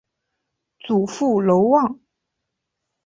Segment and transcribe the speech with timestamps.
[0.79, 1.99] 祖父娄旺。